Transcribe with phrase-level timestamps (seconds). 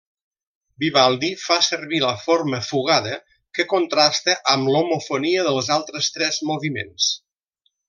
[0.83, 3.13] Vivaldi fa servir la forma fugada
[3.59, 7.13] que contrasta amb l'homofonia dels altres tres moviments.